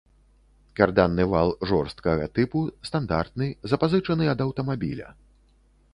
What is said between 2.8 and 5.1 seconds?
стандартны, запазычаны ад аўтамабіля.